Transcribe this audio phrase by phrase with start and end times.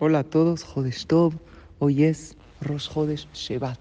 [0.00, 1.34] Hola a todos, Jodesh Tov.
[1.80, 3.80] Hoy es Rosh Hodesh Shevat.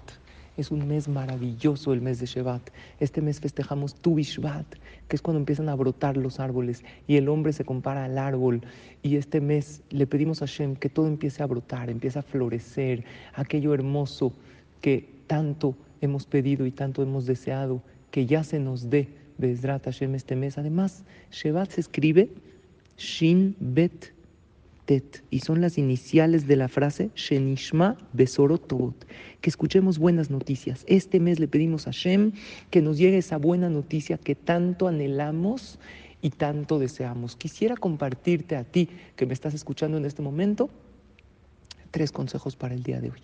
[0.58, 2.72] Es un mes maravilloso el mes de Shevat.
[3.00, 4.66] Este mes festejamos Tu Bishvat,
[5.08, 8.62] que es cuando empiezan a brotar los árboles y el hombre se compara al árbol.
[9.04, 13.06] Y este mes le pedimos a Hashem que todo empiece a brotar, empiece a florecer,
[13.36, 14.34] aquello hermoso
[14.81, 20.16] que tanto hemos pedido y tanto hemos deseado, que ya se nos dé Bezrat Hashem
[20.16, 20.58] este mes.
[20.58, 22.31] Además, Shevat se escribe
[22.98, 24.17] Shin Bet
[25.30, 29.06] y son las iniciales de la frase Shenishma Besorotot,
[29.42, 30.86] que escuchemos buenas noticias.
[30.88, 32.31] Este mes le pedimos a Shem
[32.70, 35.78] que nos llegue esa buena noticia que tanto anhelamos
[36.22, 37.36] y tanto deseamos.
[37.36, 40.70] Quisiera compartirte a ti que me estás escuchando en este momento
[41.92, 43.19] tres consejos para el día de hoy.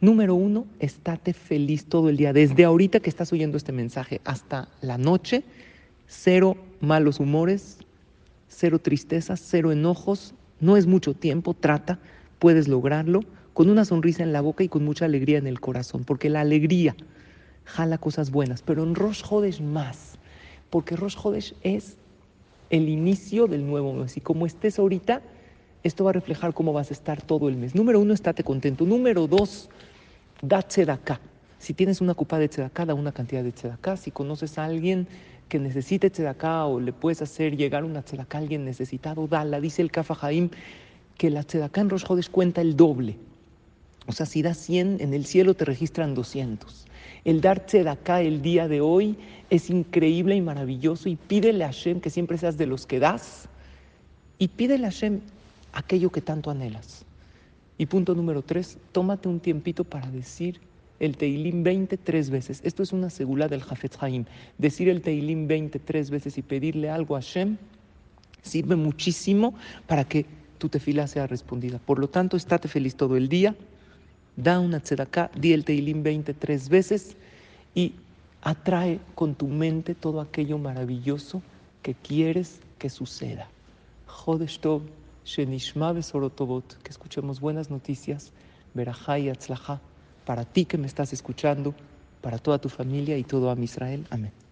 [0.00, 2.32] Número uno, estate feliz todo el día.
[2.32, 5.42] Desde ahorita que estás oyendo este mensaje hasta la noche,
[6.06, 7.78] cero malos humores,
[8.48, 11.98] cero tristezas, cero enojos, no es mucho tiempo, trata,
[12.38, 13.20] puedes lograrlo
[13.54, 16.40] con una sonrisa en la boca y con mucha alegría en el corazón, porque la
[16.40, 16.94] alegría
[17.64, 20.18] jala cosas buenas, pero en Rosh Hodesh más,
[20.70, 21.96] porque Rosh Hodesh es
[22.70, 25.22] el inicio del nuevo mes y como estés ahorita,
[25.82, 27.74] esto va a reflejar cómo vas a estar todo el mes.
[27.74, 28.84] Número uno, estate contento.
[28.84, 29.70] Número dos,
[30.42, 31.20] da tzedakah.
[31.58, 33.96] Si tienes una copa de tzedakah, da una cantidad de tzedakah.
[33.96, 35.06] Si conoces a alguien
[35.48, 39.60] que necesite tzedakah o le puedes hacer llegar una tzedakah a alguien necesitado, dala.
[39.60, 40.16] Dice el Kafa
[41.16, 43.16] que la tzedakah en Rosh cuenta el doble.
[44.06, 46.86] O sea, si das 100, en el cielo te registran 200.
[47.24, 49.16] El dar tzedakah el día de hoy
[49.50, 53.48] es increíble y maravilloso y pídele a Hashem que siempre seas de los que das
[54.38, 55.20] y pídele a Hashem
[55.72, 57.04] aquello que tanto anhelas.
[57.76, 60.60] Y punto número tres, tómate un tiempito para decir
[61.00, 62.60] el Teilim 20 tres veces.
[62.64, 64.24] Esto es una segula del Jafet Haim.
[64.58, 67.56] Decir el Teilim 20 tres veces y pedirle algo a Hashem
[68.42, 69.54] sirve muchísimo
[69.86, 70.26] para que
[70.58, 71.78] tu tefila sea respondida.
[71.78, 73.54] Por lo tanto, estate feliz todo el día,
[74.36, 77.16] da una tzedakah, di el Teilim 20 tres veces
[77.74, 77.94] y
[78.42, 81.42] atrae con tu mente todo aquello maravilloso
[81.82, 83.48] que quieres que suceda.
[84.06, 84.82] Jodesh Tov,
[85.24, 88.32] Shenishma que escuchemos buenas noticias,
[88.74, 89.28] Berajá y
[90.28, 91.74] para ti que me estás escuchando,
[92.20, 94.06] para toda tu familia y todo a Israel.
[94.10, 94.47] Amén.